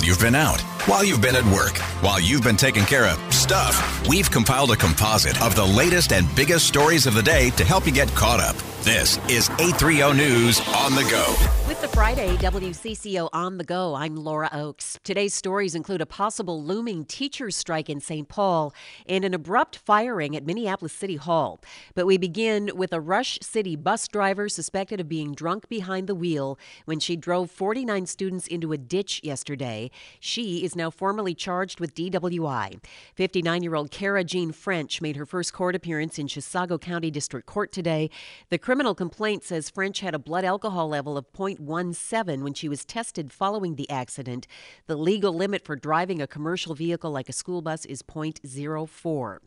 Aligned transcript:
while 0.00 0.06
you've 0.06 0.20
been 0.20 0.34
out, 0.34 0.62
while 0.88 1.04
you've 1.04 1.20
been 1.20 1.36
at 1.36 1.44
work, 1.52 1.76
while 2.02 2.18
you've 2.18 2.42
been 2.42 2.56
taking 2.56 2.84
care 2.84 3.06
of 3.06 3.18
stuff. 3.34 4.08
We've 4.08 4.30
compiled 4.30 4.70
a 4.70 4.76
composite 4.76 5.38
of 5.42 5.54
the 5.54 5.66
latest 5.66 6.14
and 6.14 6.26
biggest 6.34 6.66
stories 6.66 7.06
of 7.06 7.12
the 7.12 7.22
day 7.22 7.50
to 7.50 7.64
help 7.64 7.84
you 7.84 7.92
get 7.92 8.08
caught 8.14 8.40
up. 8.40 8.69
This 8.82 9.18
is 9.28 9.50
830 9.60 10.16
News 10.16 10.58
on 10.68 10.94
the 10.94 11.02
go. 11.02 11.36
With 11.68 11.82
the 11.82 11.88
Friday 11.88 12.34
WCCO 12.38 13.28
on 13.32 13.58
the 13.58 13.64
go, 13.64 13.94
I'm 13.94 14.16
Laura 14.16 14.48
Oakes. 14.52 14.98
Today's 15.04 15.34
stories 15.34 15.74
include 15.74 16.00
a 16.00 16.06
possible 16.06 16.64
looming 16.64 17.04
teachers' 17.04 17.54
strike 17.54 17.90
in 17.90 18.00
St. 18.00 18.26
Paul 18.26 18.72
and 19.06 19.22
an 19.22 19.34
abrupt 19.34 19.76
firing 19.76 20.34
at 20.34 20.46
Minneapolis 20.46 20.94
City 20.94 21.16
Hall. 21.16 21.60
But 21.94 22.06
we 22.06 22.16
begin 22.16 22.70
with 22.74 22.94
a 22.94 23.00
Rush 23.00 23.38
City 23.42 23.76
bus 23.76 24.08
driver 24.08 24.48
suspected 24.48 24.98
of 24.98 25.10
being 25.10 25.34
drunk 25.34 25.68
behind 25.68 26.06
the 26.06 26.14
wheel 26.14 26.58
when 26.86 27.00
she 27.00 27.16
drove 27.16 27.50
49 27.50 28.06
students 28.06 28.46
into 28.46 28.72
a 28.72 28.78
ditch 28.78 29.20
yesterday. 29.22 29.90
She 30.18 30.64
is 30.64 30.74
now 30.74 30.90
formally 30.90 31.34
charged 31.34 31.80
with 31.80 31.94
DWI. 31.94 32.82
59 33.14 33.62
year 33.62 33.74
old 33.74 33.90
Kara 33.90 34.24
Jean 34.24 34.52
French 34.52 35.02
made 35.02 35.16
her 35.16 35.26
first 35.26 35.52
court 35.52 35.74
appearance 35.74 36.18
in 36.18 36.26
Chisago 36.28 36.80
County 36.80 37.10
District 37.10 37.46
Court 37.46 37.70
today. 37.72 38.08
The 38.48 38.58
criminal 38.70 38.94
complaint 38.94 39.42
says 39.42 39.68
French 39.68 39.98
had 39.98 40.14
a 40.14 40.18
blood 40.20 40.44
alcohol 40.44 40.88
level 40.88 41.18
of 41.18 41.26
0.17 41.32 42.44
when 42.44 42.54
she 42.54 42.68
was 42.68 42.84
tested 42.84 43.32
following 43.32 43.74
the 43.74 43.90
accident. 43.90 44.46
The 44.86 44.94
legal 44.94 45.32
limit 45.32 45.64
for 45.64 45.74
driving 45.74 46.22
a 46.22 46.28
commercial 46.28 46.76
vehicle 46.76 47.10
like 47.10 47.28
a 47.28 47.32
school 47.32 47.62
bus 47.62 47.84
is 47.84 48.00
0.04. 48.00 49.38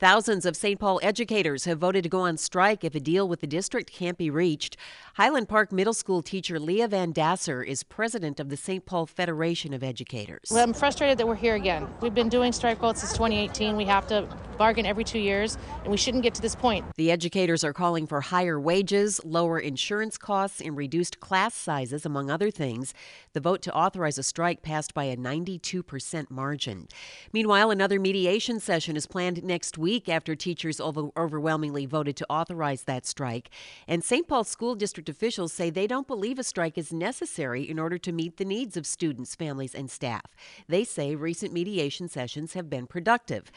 Thousands 0.00 0.44
of 0.44 0.56
St. 0.56 0.80
Paul 0.80 0.98
educators 1.04 1.66
have 1.66 1.78
voted 1.78 2.02
to 2.02 2.08
go 2.08 2.22
on 2.22 2.36
strike 2.36 2.82
if 2.82 2.96
a 2.96 2.98
deal 2.98 3.28
with 3.28 3.42
the 3.42 3.46
district 3.46 3.92
can't 3.92 4.18
be 4.18 4.28
reached. 4.28 4.76
Highland 5.14 5.48
Park 5.48 5.70
Middle 5.70 5.94
School 5.94 6.20
teacher 6.20 6.58
Leah 6.58 6.88
VanDassor 6.88 7.64
is 7.64 7.84
president 7.84 8.40
of 8.40 8.48
the 8.48 8.56
St. 8.56 8.84
Paul 8.84 9.06
Federation 9.06 9.72
of 9.72 9.84
Educators. 9.84 10.48
Well, 10.50 10.64
I'm 10.64 10.74
frustrated 10.74 11.18
that 11.18 11.28
we're 11.28 11.36
here 11.36 11.54
again. 11.54 11.86
We've 12.00 12.12
been 12.12 12.28
doing 12.28 12.50
strike 12.50 12.78
votes 12.78 13.02
since 13.02 13.12
2018. 13.12 13.76
We 13.76 13.84
have 13.84 14.08
to 14.08 14.26
bargain 14.54 14.86
every 14.86 15.04
two 15.04 15.18
years, 15.18 15.58
and 15.82 15.90
we 15.90 15.96
shouldn't 15.96 16.22
get 16.22 16.34
to 16.34 16.42
this 16.42 16.54
point. 16.54 16.84
The 16.96 17.10
educators 17.10 17.64
are 17.64 17.72
calling 17.72 18.06
for 18.06 18.20
higher 18.20 18.58
wages, 18.58 19.20
lower 19.24 19.58
insurance 19.58 20.16
costs, 20.16 20.60
and 20.60 20.76
reduced 20.76 21.20
class 21.20 21.54
sizes, 21.54 22.06
among 22.06 22.30
other 22.30 22.50
things. 22.50 22.94
The 23.32 23.40
vote 23.40 23.62
to 23.62 23.74
authorize 23.74 24.18
a 24.18 24.22
strike 24.22 24.62
passed 24.62 24.94
by 24.94 25.04
a 25.04 25.16
92% 25.16 26.30
margin. 26.30 26.88
Meanwhile, 27.32 27.70
another 27.70 27.98
mediation 28.00 28.60
session 28.60 28.96
is 28.96 29.06
planned 29.06 29.42
next 29.42 29.78
week 29.78 30.08
after 30.08 30.34
teachers 30.34 30.80
over- 30.80 31.10
overwhelmingly 31.16 31.86
voted 31.86 32.16
to 32.16 32.26
authorize 32.30 32.82
that 32.84 33.06
strike. 33.06 33.50
And 33.88 34.02
St. 34.04 34.26
Paul 34.26 34.44
School 34.44 34.74
District 34.74 35.08
officials 35.08 35.52
say 35.52 35.70
they 35.70 35.86
don't 35.86 36.06
believe 36.06 36.38
a 36.38 36.44
strike 36.44 36.78
is 36.78 36.92
necessary 36.92 37.68
in 37.68 37.78
order 37.78 37.98
to 37.98 38.12
meet 38.12 38.36
the 38.36 38.44
needs 38.44 38.76
of 38.76 38.86
students, 38.86 39.34
families, 39.34 39.74
and 39.74 39.90
staff. 39.90 40.34
They 40.68 40.84
say 40.84 41.14
recent 41.14 41.52
mediation 41.52 42.08
sessions 42.08 42.54
have 42.54 42.70
been 42.70 42.86
productive. 42.86 43.50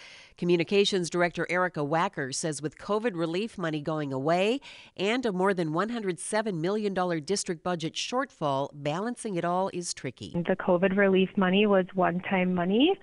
Director 0.87 1.45
Erica 1.49 1.81
Wacker 1.81 2.33
says 2.33 2.61
with 2.61 2.77
COVID 2.77 3.11
relief 3.13 3.57
money 3.57 3.81
going 3.81 4.13
away 4.13 4.61
and 4.95 5.25
a 5.25 5.33
more 5.33 5.53
than 5.53 5.71
$107 5.71 6.53
million 6.53 6.93
district 7.25 7.63
budget 7.63 7.93
shortfall, 7.93 8.69
balancing 8.73 9.35
it 9.35 9.43
all 9.43 9.69
is 9.73 9.93
tricky. 9.93 10.31
The 10.33 10.55
COVID 10.55 10.95
relief 10.95 11.29
money 11.35 11.65
was 11.65 11.85
one 11.93 12.21
time 12.21 12.53
money. 12.53 12.97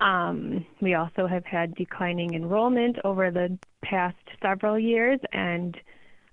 Um, 0.00 0.64
we 0.80 0.94
also 0.94 1.26
have 1.26 1.44
had 1.44 1.74
declining 1.74 2.34
enrollment 2.34 2.98
over 3.04 3.30
the 3.30 3.58
past 3.82 4.16
several 4.40 4.78
years, 4.78 5.18
and 5.32 5.76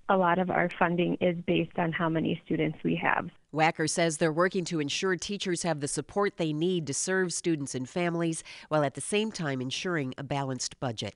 a 0.08 0.16
lot 0.16 0.38
of 0.38 0.50
our 0.50 0.70
funding 0.78 1.16
is 1.20 1.36
based 1.46 1.78
on 1.78 1.90
how 1.90 2.08
many 2.08 2.40
students 2.44 2.78
we 2.84 2.94
have. 3.02 3.28
Wacker 3.52 3.88
says 3.88 4.16
they're 4.16 4.32
working 4.32 4.64
to 4.64 4.80
ensure 4.80 5.16
teachers 5.16 5.62
have 5.62 5.80
the 5.80 5.88
support 5.88 6.36
they 6.36 6.52
need 6.52 6.86
to 6.86 6.94
serve 6.94 7.32
students 7.32 7.74
and 7.74 7.88
families 7.88 8.42
while 8.68 8.82
at 8.82 8.94
the 8.94 9.00
same 9.00 9.30
time 9.30 9.60
ensuring 9.60 10.14
a 10.16 10.22
balanced 10.22 10.80
budget. 10.80 11.14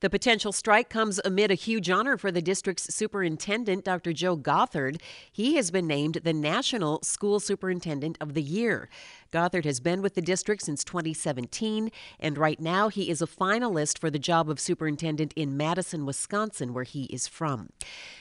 The 0.00 0.10
potential 0.10 0.52
strike 0.52 0.88
comes 0.88 1.20
amid 1.24 1.50
a 1.50 1.54
huge 1.54 1.88
honor 1.88 2.16
for 2.16 2.32
the 2.32 2.42
district's 2.42 2.94
superintendent, 2.94 3.84
Dr. 3.84 4.12
Joe 4.12 4.36
Gothard. 4.36 5.00
He 5.30 5.54
has 5.56 5.70
been 5.70 5.86
named 5.86 6.20
the 6.24 6.32
National 6.32 7.00
School 7.02 7.38
Superintendent 7.38 8.18
of 8.20 8.34
the 8.34 8.42
Year. 8.42 8.88
Gothard 9.32 9.64
has 9.64 9.80
been 9.80 10.02
with 10.02 10.14
the 10.14 10.22
district 10.22 10.62
since 10.62 10.82
2017, 10.84 11.90
and 12.18 12.38
right 12.38 12.60
now 12.60 12.88
he 12.88 13.10
is 13.10 13.20
a 13.20 13.26
finalist 13.26 13.98
for 13.98 14.10
the 14.10 14.18
job 14.18 14.48
of 14.48 14.58
superintendent 14.58 15.32
in 15.36 15.56
Madison, 15.56 16.06
Wisconsin, 16.06 16.72
where 16.72 16.84
he 16.84 17.04
is 17.04 17.26
from. 17.28 17.70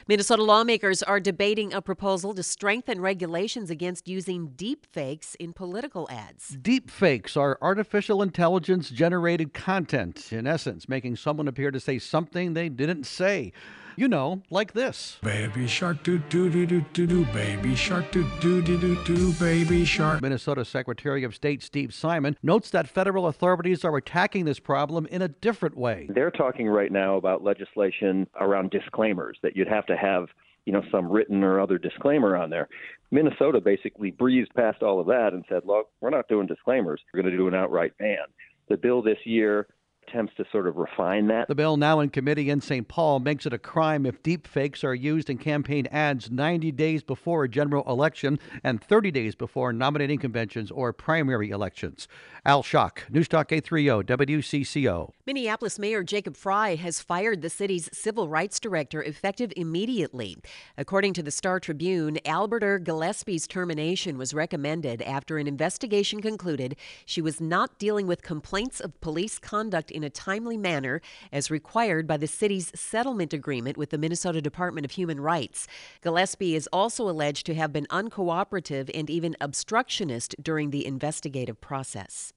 Minnesota 0.08 0.44
lawmakers 0.44 1.02
are 1.02 1.20
debating 1.20 1.74
a 1.74 1.82
proposal 1.82 2.34
to 2.34 2.44
strengthen 2.44 3.02
regulations 3.02 3.55
against 3.56 4.08
using 4.08 4.48
deep 4.56 4.86
fakes 4.86 5.36
in 5.36 5.54
political 5.54 6.08
ads. 6.12 6.50
Deep 6.62 6.90
fakes 6.90 7.38
are 7.38 7.58
artificial 7.62 8.22
intelligence 8.22 8.90
generated 8.90 9.54
content, 9.54 10.32
in 10.34 10.46
essence, 10.46 10.90
making 10.90 11.16
someone 11.16 11.48
appear 11.48 11.72
to 11.72 11.80
say 11.80 11.98
something 12.00 12.54
they 12.54 12.70
didn't 12.70 13.06
say. 13.06 13.54
You 13.98 14.10
know, 14.10 14.42
like 14.50 14.74
this. 14.74 15.20
Baby 15.24 15.68
shark 15.68 16.04
doo 16.04 16.18
doo 16.18 16.50
doo 16.50 16.66
doo 16.66 16.84
doo 16.92 17.08
doo 17.08 17.26
baby 17.28 17.76
shark 17.76 18.12
doo 18.12 18.30
doo 18.42 18.62
doo 18.62 18.78
doo 18.78 19.02
doo 19.06 19.32
baby 19.40 19.86
shark. 19.86 20.22
Minnesota 20.22 20.66
Secretary 20.66 21.24
of 21.24 21.34
State 21.34 21.64
Steve 21.64 21.94
Simon 21.94 22.36
notes 22.44 22.70
that 22.72 22.90
federal 22.90 23.28
authorities 23.28 23.86
are 23.86 23.96
attacking 23.96 24.44
this 24.44 24.60
problem 24.60 25.06
in 25.06 25.22
a 25.22 25.30
different 25.30 25.78
way. 25.78 26.08
They're 26.14 26.30
talking 26.30 26.68
right 26.68 26.92
now 26.92 27.16
about 27.16 27.42
legislation 27.42 28.28
around 28.38 28.72
disclaimers 28.72 29.38
that 29.44 29.56
you'd 29.56 29.70
have 29.70 29.86
to 29.86 29.96
have, 29.96 30.28
you 30.66 30.74
know, 30.74 30.84
some 30.92 31.12
written 31.12 31.44
or 31.44 31.59
other 31.59 31.78
disclaimer 31.78 32.36
on 32.36 32.50
there. 32.50 32.68
Minnesota 33.12 33.62
basically 33.62 34.12
breezed 34.12 34.53
past 34.56 34.81
all 34.81 35.00
of 35.00 35.08
that 35.08 35.34
and 35.34 35.46
said, 35.48 35.64
"Look, 35.66 35.90
we're 36.02 36.09
not 36.09 36.28
doing 36.28 36.48
disclaimers. 36.48 37.02
We're 37.14 37.22
going 37.22 37.31
to 37.31 37.38
do 37.38 37.48
an 37.48 37.53
outright 37.53 37.98
ban." 37.98 38.26
The 38.68 38.78
bill 38.78 39.02
this 39.02 39.20
year 39.26 39.68
attempts 40.08 40.34
to 40.36 40.46
sort 40.52 40.68
of 40.68 40.76
refine 40.76 41.28
that. 41.28 41.48
The 41.48 41.56
bill 41.56 41.78
now 41.78 42.00
in 42.00 42.10
committee 42.10 42.50
in 42.50 42.62
St. 42.62 42.88
Paul 42.88 43.20
makes 43.20 43.46
it 43.46 43.54
a 43.54 43.58
crime 43.58 44.06
if 44.06 44.22
deep 44.24 44.48
fakes 44.48 44.84
are 44.84 44.96
used 44.96 45.30
in 45.30 45.38
campaign 45.38 45.88
ads 45.92 46.30
90 46.32 46.72
days 46.72 47.04
before 47.04 47.44
a 47.44 47.50
general 47.50 47.84
election 47.88 48.40
and 48.64 48.84
30 48.84 49.12
days 49.12 49.36
before 49.36 49.74
nominating 49.74 50.20
conventions 50.20 50.72
or 50.72 50.94
primary 50.94 51.50
elections. 51.50 52.08
Al 52.46 52.62
Schock, 52.62 53.10
News 53.10 53.28
Talk 53.28 53.52
830 53.52 54.36
WCCO. 54.44 55.12
Minneapolis 55.26 55.80
Mayor 55.80 56.04
Jacob 56.04 56.38
Fry 56.38 56.76
has 56.76 57.02
fired 57.02 57.42
the 57.42 57.50
city's 57.50 57.90
civil 57.92 58.30
rights 58.30 58.60
director 58.60 59.02
effective 59.02 59.52
immediately. 59.58 60.38
According 60.78 61.14
to 61.14 61.24
the 61.24 61.32
Star 61.32 61.60
Tribune, 61.60 62.20
Alberder 62.26 62.78
Gillespie's 62.78 63.48
termination 63.48 64.18
was 64.18 64.34
recommended 64.34 65.02
after 65.02 65.40
an 65.40 65.48
investigation 65.48 66.22
concluded 66.22 66.76
she 67.06 67.22
was 67.22 67.42
not 67.42 67.80
dealing 67.80 68.06
with 68.06 68.22
complaints 68.22 68.80
of 68.80 69.00
police 69.02 69.40
conduct 69.40 69.92
in 69.96 70.04
a 70.04 70.10
timely 70.10 70.58
manner 70.58 71.02
as 71.32 71.50
required 71.50 72.06
by 72.06 72.18
the 72.18 72.28
city's 72.28 72.72
settlement 72.76 73.34
agreement 73.34 73.78
with 73.78 73.90
the 73.90 73.98
Minnesota 73.98 74.42
Department 74.42 74.86
of 74.86 74.92
Human 74.92 75.20
Rights. 75.20 75.68
Gillespie 76.02 76.56
is 76.56 76.70
also 76.72 77.10
alleged 77.10 77.46
to 77.46 77.56
have 77.56 77.74
been 77.74 77.88
uncooperative 77.88 78.92
and 78.94 79.10
even 79.10 79.36
obstructionist 79.42 80.36
during 80.42 80.70
the 80.70 80.86
investigative 80.86 81.60
process. 81.62 82.34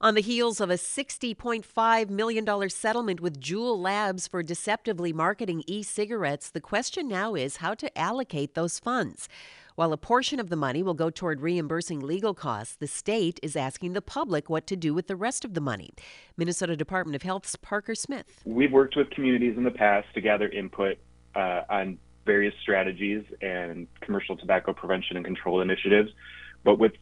On 0.00 0.14
the 0.14 0.20
heels 0.20 0.60
of 0.60 0.70
a 0.70 0.74
$60.5 0.74 2.08
million 2.08 2.70
settlement 2.70 3.20
with 3.20 3.40
Juul 3.40 3.76
Labs 3.76 4.28
for 4.28 4.44
deceptively 4.44 5.12
marketing 5.12 5.64
e 5.66 5.82
cigarettes, 5.82 6.50
the 6.50 6.60
question 6.60 7.08
now 7.08 7.34
is 7.34 7.56
how 7.56 7.74
to 7.74 7.98
allocate 7.98 8.54
those 8.54 8.78
funds. 8.78 9.28
While 9.78 9.92
a 9.92 9.96
portion 9.96 10.40
of 10.40 10.48
the 10.48 10.56
money 10.56 10.82
will 10.82 10.92
go 10.92 11.08
toward 11.08 11.40
reimbursing 11.40 12.00
legal 12.00 12.34
costs, 12.34 12.74
the 12.74 12.88
state 12.88 13.38
is 13.44 13.54
asking 13.54 13.92
the 13.92 14.02
public 14.02 14.50
what 14.50 14.66
to 14.66 14.74
do 14.74 14.92
with 14.92 15.06
the 15.06 15.14
rest 15.14 15.44
of 15.44 15.54
the 15.54 15.60
money. 15.60 15.90
Minnesota 16.36 16.74
Department 16.74 17.14
of 17.14 17.22
Health's 17.22 17.54
Parker 17.54 17.94
Smith. 17.94 18.42
We've 18.44 18.72
worked 18.72 18.96
with 18.96 19.08
communities 19.10 19.56
in 19.56 19.62
the 19.62 19.70
past 19.70 20.08
to 20.14 20.20
gather 20.20 20.48
input 20.48 20.98
uh, 21.36 21.60
on 21.70 21.98
various 22.26 22.54
strategies 22.60 23.22
and 23.40 23.86
commercial 24.00 24.36
tobacco 24.36 24.72
prevention 24.72 25.16
and 25.16 25.24
control 25.24 25.60
initiatives. 25.60 26.10
But 26.64 26.80
with 26.80 26.94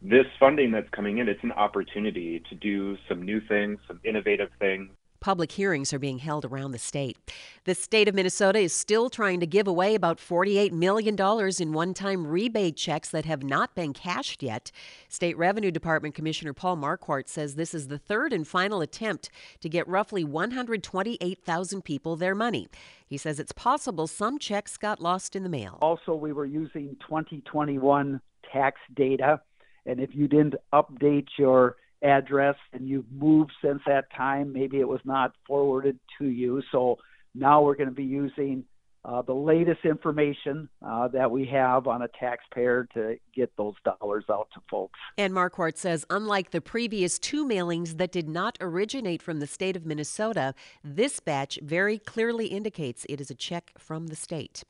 this 0.00 0.24
funding 0.40 0.70
that's 0.70 0.88
coming 0.92 1.18
in, 1.18 1.28
it's 1.28 1.44
an 1.44 1.52
opportunity 1.52 2.42
to 2.48 2.54
do 2.54 2.96
some 3.06 3.20
new 3.20 3.42
things, 3.42 3.80
some 3.86 4.00
innovative 4.02 4.48
things. 4.58 4.90
Public 5.24 5.52
hearings 5.52 5.94
are 5.94 5.98
being 5.98 6.18
held 6.18 6.44
around 6.44 6.72
the 6.72 6.78
state. 6.78 7.16
The 7.64 7.74
state 7.74 8.08
of 8.08 8.14
Minnesota 8.14 8.58
is 8.58 8.74
still 8.74 9.08
trying 9.08 9.40
to 9.40 9.46
give 9.46 9.66
away 9.66 9.94
about 9.94 10.18
$48 10.18 10.70
million 10.70 11.16
in 11.58 11.72
one 11.72 11.94
time 11.94 12.26
rebate 12.26 12.76
checks 12.76 13.08
that 13.08 13.24
have 13.24 13.42
not 13.42 13.74
been 13.74 13.94
cashed 13.94 14.42
yet. 14.42 14.70
State 15.08 15.38
Revenue 15.38 15.70
Department 15.70 16.14
Commissioner 16.14 16.52
Paul 16.52 16.76
Marquardt 16.76 17.26
says 17.26 17.54
this 17.54 17.72
is 17.72 17.88
the 17.88 17.96
third 17.96 18.34
and 18.34 18.46
final 18.46 18.82
attempt 18.82 19.30
to 19.60 19.70
get 19.70 19.88
roughly 19.88 20.24
128,000 20.24 21.82
people 21.82 22.16
their 22.16 22.34
money. 22.34 22.68
He 23.06 23.16
says 23.16 23.40
it's 23.40 23.52
possible 23.52 24.06
some 24.06 24.38
checks 24.38 24.76
got 24.76 25.00
lost 25.00 25.34
in 25.34 25.42
the 25.42 25.48
mail. 25.48 25.78
Also, 25.80 26.14
we 26.14 26.34
were 26.34 26.44
using 26.44 26.98
2021 27.00 28.20
tax 28.52 28.78
data, 28.94 29.40
and 29.86 30.00
if 30.00 30.14
you 30.14 30.28
didn't 30.28 30.56
update 30.74 31.28
your 31.38 31.76
address 32.04 32.56
and 32.72 32.86
you've 32.86 33.10
moved 33.10 33.52
since 33.62 33.80
that 33.86 34.04
time, 34.16 34.52
maybe 34.52 34.78
it 34.78 34.88
was 34.88 35.00
not 35.04 35.32
forwarded 35.46 35.98
to 36.18 36.26
you. 36.26 36.62
So 36.70 36.98
now 37.34 37.62
we're 37.62 37.76
going 37.76 37.88
to 37.88 37.94
be 37.94 38.04
using 38.04 38.64
uh, 39.04 39.22
the 39.22 39.34
latest 39.34 39.84
information 39.84 40.68
uh, 40.86 41.08
that 41.08 41.30
we 41.30 41.44
have 41.46 41.86
on 41.86 42.02
a 42.02 42.08
taxpayer 42.08 42.88
to 42.94 43.16
get 43.34 43.52
those 43.56 43.74
dollars 43.84 44.24
out 44.30 44.48
to 44.54 44.60
folks. 44.70 44.98
And 45.18 45.32
Marquardt 45.32 45.76
says, 45.76 46.06
unlike 46.08 46.50
the 46.50 46.60
previous 46.60 47.18
two 47.18 47.46
mailings 47.46 47.98
that 47.98 48.12
did 48.12 48.28
not 48.28 48.56
originate 48.60 49.20
from 49.20 49.40
the 49.40 49.46
state 49.46 49.76
of 49.76 49.84
Minnesota, 49.84 50.54
this 50.82 51.20
batch 51.20 51.58
very 51.62 51.98
clearly 51.98 52.46
indicates 52.46 53.04
it 53.08 53.20
is 53.20 53.30
a 53.30 53.34
check 53.34 53.72
from 53.78 54.06
the 54.06 54.16
state. 54.16 54.64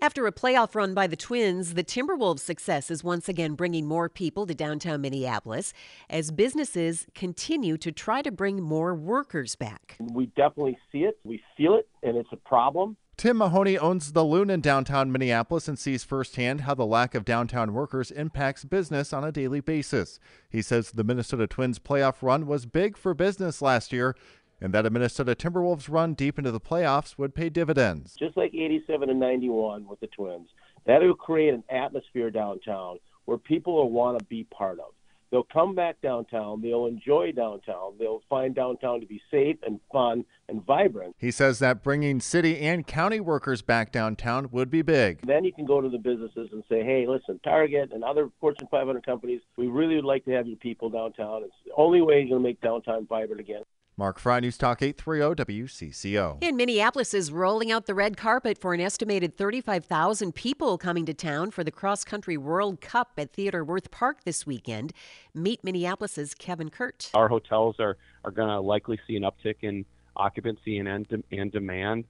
After 0.00 0.26
a 0.26 0.32
playoff 0.32 0.76
run 0.76 0.94
by 0.94 1.08
the 1.08 1.16
Twins, 1.16 1.74
the 1.74 1.82
Timberwolves' 1.82 2.40
success 2.40 2.88
is 2.88 3.02
once 3.02 3.28
again 3.28 3.54
bringing 3.54 3.84
more 3.86 4.08
people 4.08 4.46
to 4.46 4.54
downtown 4.54 5.00
Minneapolis 5.00 5.72
as 6.08 6.30
businesses 6.30 7.06
continue 7.16 7.76
to 7.78 7.90
try 7.90 8.22
to 8.22 8.30
bring 8.30 8.62
more 8.62 8.94
workers 8.94 9.56
back. 9.56 9.96
We 9.98 10.26
definitely 10.26 10.78
see 10.92 11.00
it, 11.00 11.18
we 11.24 11.42
feel 11.56 11.74
it, 11.74 11.88
and 12.04 12.16
it's 12.16 12.28
a 12.32 12.36
problem. 12.36 12.96
Tim 13.18 13.38
Mahoney 13.38 13.76
owns 13.76 14.12
the 14.12 14.24
Loon 14.24 14.48
in 14.48 14.60
downtown 14.60 15.10
Minneapolis 15.10 15.66
and 15.66 15.76
sees 15.76 16.04
firsthand 16.04 16.60
how 16.60 16.74
the 16.74 16.86
lack 16.86 17.16
of 17.16 17.24
downtown 17.24 17.74
workers 17.74 18.12
impacts 18.12 18.64
business 18.64 19.12
on 19.12 19.24
a 19.24 19.32
daily 19.32 19.58
basis. 19.58 20.20
He 20.48 20.62
says 20.62 20.92
the 20.92 21.02
Minnesota 21.02 21.48
Twins 21.48 21.80
playoff 21.80 22.22
run 22.22 22.46
was 22.46 22.64
big 22.64 22.96
for 22.96 23.14
business 23.14 23.60
last 23.60 23.92
year 23.92 24.14
and 24.60 24.72
that 24.72 24.86
a 24.86 24.90
Minnesota 24.90 25.34
Timberwolves 25.34 25.90
run 25.90 26.14
deep 26.14 26.38
into 26.38 26.52
the 26.52 26.60
playoffs 26.60 27.18
would 27.18 27.34
pay 27.34 27.48
dividends. 27.48 28.14
Just 28.16 28.36
like 28.36 28.54
87 28.54 29.10
and 29.10 29.18
91 29.18 29.88
with 29.88 29.98
the 29.98 30.06
Twins, 30.06 30.50
that 30.86 31.02
will 31.02 31.16
create 31.16 31.52
an 31.52 31.64
atmosphere 31.68 32.30
downtown 32.30 32.98
where 33.24 33.36
people 33.36 33.74
will 33.74 33.90
want 33.90 34.16
to 34.20 34.24
be 34.26 34.44
part 34.44 34.78
of. 34.78 34.92
They'll 35.30 35.46
come 35.52 35.74
back 35.74 36.00
downtown. 36.00 36.62
They'll 36.62 36.86
enjoy 36.86 37.32
downtown. 37.32 37.94
They'll 37.98 38.22
find 38.30 38.54
downtown 38.54 39.00
to 39.00 39.06
be 39.06 39.20
safe 39.30 39.56
and 39.62 39.80
fun 39.92 40.24
and 40.48 40.64
vibrant. 40.64 41.16
He 41.18 41.30
says 41.30 41.58
that 41.58 41.82
bringing 41.82 42.20
city 42.20 42.58
and 42.58 42.86
county 42.86 43.20
workers 43.20 43.60
back 43.60 43.92
downtown 43.92 44.48
would 44.50 44.70
be 44.70 44.82
big. 44.82 45.26
Then 45.26 45.44
you 45.44 45.52
can 45.52 45.66
go 45.66 45.80
to 45.80 45.88
the 45.88 45.98
businesses 45.98 46.48
and 46.52 46.64
say, 46.68 46.82
hey, 46.82 47.06
listen, 47.06 47.40
Target 47.44 47.92
and 47.92 48.02
other 48.02 48.30
Fortune 48.40 48.68
500 48.70 49.04
companies, 49.04 49.40
we 49.56 49.66
really 49.66 49.96
would 49.96 50.04
like 50.04 50.24
to 50.24 50.30
have 50.32 50.46
your 50.46 50.56
people 50.56 50.88
downtown. 50.88 51.42
It's 51.44 51.52
the 51.66 51.72
only 51.76 52.00
way 52.00 52.20
you're 52.20 52.30
going 52.30 52.42
to 52.42 52.48
make 52.48 52.60
downtown 52.60 53.06
vibrant 53.06 53.40
again. 53.40 53.62
Mark 53.98 54.20
Fry, 54.20 54.38
News 54.38 54.56
Talk 54.56 54.80
830 54.80 55.42
WCCO. 55.42 56.38
In 56.40 56.54
Minneapolis 56.54 57.12
is 57.12 57.32
rolling 57.32 57.72
out 57.72 57.86
the 57.86 57.96
red 57.96 58.16
carpet 58.16 58.56
for 58.56 58.72
an 58.72 58.80
estimated 58.80 59.36
35,000 59.36 60.36
people 60.36 60.78
coming 60.78 61.04
to 61.04 61.12
town 61.12 61.50
for 61.50 61.64
the 61.64 61.72
cross 61.72 62.04
country 62.04 62.36
World 62.36 62.80
Cup 62.80 63.14
at 63.18 63.32
Theodore 63.32 63.64
Wirth 63.64 63.90
Park 63.90 64.22
this 64.22 64.46
weekend. 64.46 64.92
Meet 65.34 65.64
Minneapolis's 65.64 66.32
Kevin 66.36 66.68
Kurt. 66.70 67.10
Our 67.12 67.26
hotels 67.26 67.74
are, 67.80 67.96
are 68.22 68.30
going 68.30 68.50
to 68.50 68.60
likely 68.60 69.00
see 69.04 69.16
an 69.16 69.24
uptick 69.24 69.56
in 69.62 69.84
occupancy 70.14 70.78
and, 70.78 71.24
and 71.32 71.50
demand. 71.50 72.04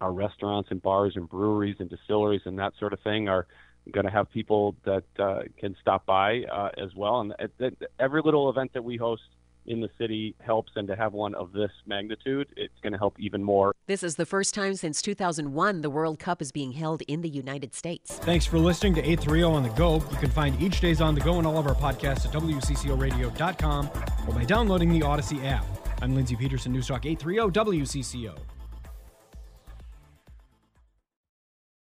Our 0.00 0.12
restaurants 0.12 0.70
and 0.70 0.80
bars 0.80 1.14
and 1.16 1.28
breweries 1.28 1.74
and 1.80 1.90
distilleries 1.90 2.42
and 2.44 2.56
that 2.60 2.74
sort 2.78 2.92
of 2.92 3.00
thing 3.00 3.28
are 3.28 3.48
going 3.90 4.06
to 4.06 4.12
have 4.12 4.30
people 4.30 4.76
that 4.84 5.02
uh, 5.18 5.40
can 5.58 5.74
stop 5.80 6.06
by 6.06 6.44
uh, 6.44 6.68
as 6.80 6.94
well. 6.94 7.20
And 7.20 7.32
uh, 7.60 7.70
every 7.98 8.22
little 8.24 8.48
event 8.48 8.74
that 8.74 8.84
we 8.84 8.96
host 8.96 9.22
in 9.66 9.80
the 9.80 9.90
city 9.98 10.34
helps, 10.40 10.72
and 10.76 10.86
to 10.88 10.96
have 10.96 11.12
one 11.12 11.34
of 11.34 11.52
this 11.52 11.70
magnitude, 11.86 12.48
it's 12.56 12.78
going 12.82 12.92
to 12.92 12.98
help 12.98 13.18
even 13.18 13.42
more. 13.42 13.74
This 13.86 14.02
is 14.02 14.16
the 14.16 14.26
first 14.26 14.54
time 14.54 14.74
since 14.74 15.02
2001 15.02 15.80
the 15.80 15.90
World 15.90 16.18
Cup 16.18 16.42
is 16.42 16.52
being 16.52 16.72
held 16.72 17.02
in 17.02 17.22
the 17.22 17.28
United 17.28 17.74
States. 17.74 18.18
Thanks 18.18 18.46
for 18.46 18.58
listening 18.58 18.94
to 18.94 19.00
830 19.00 19.42
on 19.42 19.62
the 19.62 19.68
Go. 19.70 19.96
You 20.10 20.16
can 20.18 20.30
find 20.30 20.60
each 20.60 20.80
day's 20.80 21.00
on 21.00 21.14
the 21.14 21.20
go 21.20 21.38
and 21.38 21.46
all 21.46 21.58
of 21.58 21.66
our 21.66 21.74
podcasts 21.74 22.26
at 22.26 22.32
WCCORadio.com 22.32 23.90
or 24.26 24.34
by 24.34 24.44
downloading 24.44 24.90
the 24.90 25.00
Audacy 25.00 25.44
app. 25.44 25.64
I'm 26.02 26.14
Lindsay 26.14 26.36
Peterson, 26.36 26.74
Newstalk 26.74 27.06
830 27.06 27.80
WCCO. 27.80 28.38